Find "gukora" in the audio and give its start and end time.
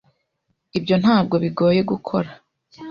1.91-2.29